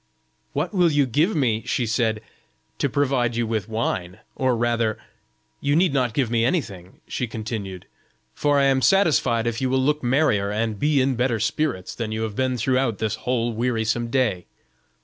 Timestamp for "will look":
9.69-10.01